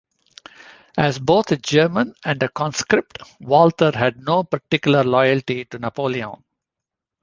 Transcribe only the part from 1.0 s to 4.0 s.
both a German and a conscript, Walter